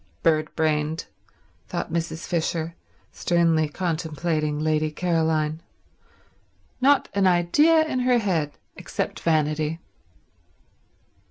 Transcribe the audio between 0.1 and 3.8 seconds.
"Bird brained," thought Mrs. Fisher, sternly